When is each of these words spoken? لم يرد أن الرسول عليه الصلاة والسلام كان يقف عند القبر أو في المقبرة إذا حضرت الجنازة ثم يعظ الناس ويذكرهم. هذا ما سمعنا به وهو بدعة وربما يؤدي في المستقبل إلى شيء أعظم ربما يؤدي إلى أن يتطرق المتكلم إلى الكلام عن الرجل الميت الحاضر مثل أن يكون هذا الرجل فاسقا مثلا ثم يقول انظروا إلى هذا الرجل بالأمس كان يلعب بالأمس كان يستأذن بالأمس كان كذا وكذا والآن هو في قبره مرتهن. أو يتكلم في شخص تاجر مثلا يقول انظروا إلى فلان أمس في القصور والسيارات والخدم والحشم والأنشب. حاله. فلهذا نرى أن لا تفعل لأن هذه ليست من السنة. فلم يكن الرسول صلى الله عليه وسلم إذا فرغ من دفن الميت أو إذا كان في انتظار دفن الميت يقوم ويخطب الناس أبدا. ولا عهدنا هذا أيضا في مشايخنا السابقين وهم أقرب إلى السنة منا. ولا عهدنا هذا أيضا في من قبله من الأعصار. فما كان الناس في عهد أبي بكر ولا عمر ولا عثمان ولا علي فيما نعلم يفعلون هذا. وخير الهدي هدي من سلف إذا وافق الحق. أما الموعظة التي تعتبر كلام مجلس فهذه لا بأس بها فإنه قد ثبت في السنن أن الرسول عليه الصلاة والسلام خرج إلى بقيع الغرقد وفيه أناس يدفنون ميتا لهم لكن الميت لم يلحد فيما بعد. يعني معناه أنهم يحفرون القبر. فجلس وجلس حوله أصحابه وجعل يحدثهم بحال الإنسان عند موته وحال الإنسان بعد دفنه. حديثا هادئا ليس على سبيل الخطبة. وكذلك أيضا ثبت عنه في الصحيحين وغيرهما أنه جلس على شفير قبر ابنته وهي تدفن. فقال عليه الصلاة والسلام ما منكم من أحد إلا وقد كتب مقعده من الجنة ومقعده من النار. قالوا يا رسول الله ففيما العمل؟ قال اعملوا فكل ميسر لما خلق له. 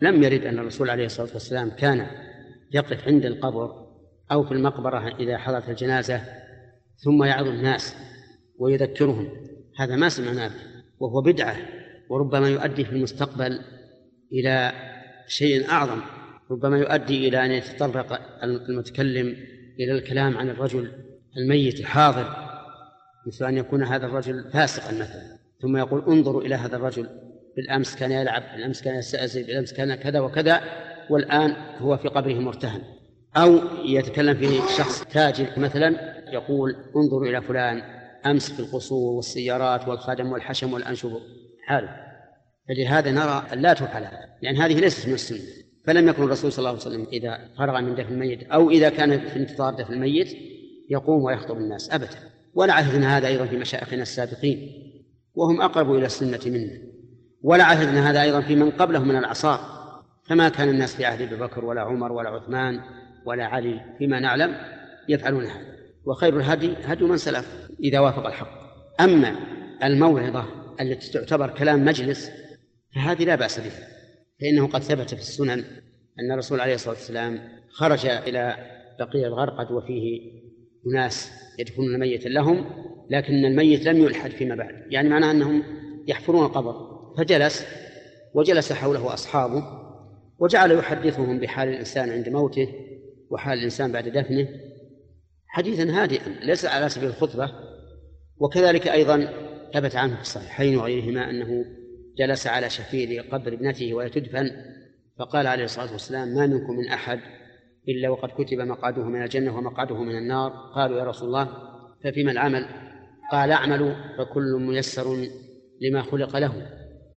لم 0.00 0.22
يرد 0.22 0.44
أن 0.44 0.58
الرسول 0.58 0.90
عليه 0.90 1.06
الصلاة 1.06 1.28
والسلام 1.32 1.70
كان 1.70 2.06
يقف 2.72 3.08
عند 3.08 3.24
القبر 3.24 3.86
أو 4.32 4.44
في 4.44 4.52
المقبرة 4.52 5.16
إذا 5.20 5.38
حضرت 5.38 5.68
الجنازة 5.68 6.20
ثم 6.96 7.24
يعظ 7.24 7.48
الناس 7.48 7.96
ويذكرهم. 8.58 9.28
هذا 9.76 9.96
ما 9.96 10.08
سمعنا 10.08 10.48
به 10.48 10.54
وهو 11.00 11.22
بدعة 11.22 11.56
وربما 12.08 12.48
يؤدي 12.48 12.84
في 12.84 12.92
المستقبل 12.92 13.60
إلى 14.32 14.72
شيء 15.26 15.70
أعظم 15.70 16.00
ربما 16.50 16.78
يؤدي 16.78 17.28
إلى 17.28 17.44
أن 17.44 17.50
يتطرق 17.50 18.20
المتكلم 18.42 19.36
إلى 19.80 19.92
الكلام 19.92 20.38
عن 20.38 20.50
الرجل 20.50 20.92
الميت 21.36 21.80
الحاضر 21.80 22.36
مثل 23.26 23.44
أن 23.44 23.56
يكون 23.56 23.82
هذا 23.82 24.06
الرجل 24.06 24.50
فاسقا 24.52 24.92
مثلا 24.92 25.38
ثم 25.62 25.76
يقول 25.76 26.04
انظروا 26.08 26.42
إلى 26.42 26.54
هذا 26.54 26.76
الرجل 26.76 27.08
بالأمس 27.56 27.96
كان 27.96 28.12
يلعب 28.12 28.42
بالأمس 28.54 28.82
كان 28.82 28.94
يستأذن 28.94 29.42
بالأمس 29.42 29.72
كان 29.72 29.94
كذا 29.94 30.20
وكذا 30.20 30.60
والآن 31.10 31.56
هو 31.78 31.96
في 31.96 32.08
قبره 32.08 32.34
مرتهن. 32.34 32.82
أو 33.36 33.58
يتكلم 33.84 34.34
في 34.34 34.74
شخص 34.78 35.04
تاجر 35.04 35.46
مثلا 35.56 36.14
يقول 36.32 36.76
انظروا 36.96 37.26
إلى 37.26 37.42
فلان 37.42 37.82
أمس 38.26 38.50
في 38.50 38.60
القصور 38.60 39.12
والسيارات 39.12 39.88
والخدم 39.88 40.32
والحشم 40.32 40.72
والأنشب. 40.72 41.20
حاله. 41.66 41.88
فلهذا 42.68 43.10
نرى 43.10 43.46
أن 43.52 43.58
لا 43.58 43.72
تفعل 43.72 44.08
لأن 44.42 44.56
هذه 44.56 44.80
ليست 44.80 45.08
من 45.08 45.14
السنة. 45.14 45.64
فلم 45.86 46.08
يكن 46.08 46.22
الرسول 46.22 46.52
صلى 46.52 46.58
الله 46.58 46.70
عليه 46.70 46.80
وسلم 46.80 47.06
إذا 47.12 47.38
فرغ 47.58 47.80
من 47.80 47.94
دفن 47.94 48.12
الميت 48.12 48.42
أو 48.50 48.70
إذا 48.70 48.88
كان 48.88 49.20
في 49.28 49.36
انتظار 49.36 49.74
دفن 49.74 49.92
الميت 49.92 50.36
يقوم 50.90 51.24
ويخطب 51.24 51.56
الناس 51.56 51.92
أبدا. 51.92 52.18
ولا 52.54 52.72
عهدنا 52.72 53.18
هذا 53.18 53.28
أيضا 53.28 53.44
في 53.44 53.56
مشايخنا 53.56 54.02
السابقين 54.02 54.72
وهم 55.34 55.62
أقرب 55.62 55.94
إلى 55.94 56.06
السنة 56.06 56.40
منا. 56.46 56.93
ولا 57.44 57.64
عهدنا 57.64 58.10
هذا 58.10 58.22
أيضا 58.22 58.40
في 58.40 58.56
من 58.56 58.70
قبله 58.70 59.04
من 59.04 59.16
الأعصار. 59.16 59.60
فما 60.28 60.48
كان 60.48 60.68
الناس 60.68 60.96
في 60.96 61.04
عهد 61.04 61.22
أبي 61.22 61.36
بكر 61.36 61.64
ولا 61.64 61.80
عمر 61.80 62.12
ولا 62.12 62.30
عثمان 62.30 62.80
ولا 63.26 63.44
علي 63.44 63.80
فيما 63.98 64.20
نعلم 64.20 64.56
يفعلون 65.08 65.44
هذا. 65.44 65.74
وخير 66.04 66.36
الهدي 66.36 66.74
هدي 66.84 67.04
من 67.04 67.16
سلف 67.16 67.68
إذا 67.80 67.98
وافق 67.98 68.26
الحق. 68.26 68.48
أما 69.00 69.36
الموعظة 69.84 70.44
التي 70.80 71.12
تعتبر 71.12 71.50
كلام 71.50 71.84
مجلس 71.84 72.30
فهذه 72.94 73.24
لا 73.24 73.34
بأس 73.34 73.60
بها 73.60 73.88
فإنه 74.40 74.66
قد 74.66 74.82
ثبت 74.82 75.14
في 75.14 75.20
السنن 75.20 75.64
أن 76.20 76.32
الرسول 76.32 76.60
عليه 76.60 76.74
الصلاة 76.74 76.94
والسلام 76.94 77.38
خرج 77.70 78.06
إلى 78.06 78.56
بقيع 78.98 79.26
الغرقد 79.26 79.72
وفيه 79.72 80.20
أناس 80.86 81.32
يدفنون 81.58 82.00
ميتا 82.00 82.28
لهم 82.28 82.64
لكن 83.10 83.44
الميت 83.44 83.84
لم 83.84 83.96
يلحد 83.96 84.30
فيما 84.30 84.54
بعد. 84.54 84.84
يعني 84.90 85.08
معناه 85.08 85.30
أنهم 85.30 85.62
يحفرون 86.08 86.44
القبر. 86.44 86.93
فجلس 87.18 87.66
وجلس 88.34 88.72
حوله 88.72 89.14
أصحابه 89.14 89.84
وجعل 90.38 90.72
يحدثهم 90.72 91.40
بحال 91.40 91.68
الإنسان 91.68 92.10
عند 92.10 92.28
موته 92.28 92.68
وحال 93.30 93.58
الإنسان 93.58 93.92
بعد 93.92 94.08
دفنه. 94.08 94.48
حديثا 95.46 96.02
هادئا 96.02 96.28
ليس 96.42 96.64
على 96.64 96.88
سبيل 96.88 97.08
الخطبة. 97.08 97.50
وكذلك 98.38 98.88
أيضا 98.88 99.28
ثبت 99.74 99.96
عنه 99.96 100.14
في 100.14 100.22
الصحيحين 100.22 100.76
وغيرهما 100.76 101.30
أنه 101.30 101.64
جلس 102.18 102.46
على 102.46 102.70
شفير 102.70 103.22
قبر 103.22 103.52
ابنته 103.52 103.94
وهي 103.94 104.08
تدفن. 104.08 104.50
فقال 105.18 105.46
عليه 105.46 105.64
الصلاة 105.64 105.92
والسلام 105.92 106.28
ما 106.28 106.46
منكم 106.46 106.76
من 106.76 106.88
أحد 106.88 107.20
إلا 107.88 108.08
وقد 108.08 108.28
كتب 108.28 108.58
مقعده 108.58 109.04
من 109.04 109.22
الجنة 109.22 109.58
ومقعده 109.58 110.02
من 110.02 110.18
النار. 110.18 110.50
قالوا 110.74 110.98
يا 110.98 111.04
رسول 111.04 111.28
الله 111.28 111.48
ففيما 112.04 112.32
العمل؟ 112.32 112.66
قال 113.32 113.50
اعملوا 113.50 113.94
فكل 114.18 114.56
ميسر 114.60 115.16
لما 115.80 116.02
خلق 116.02 116.36
له. 116.36 116.83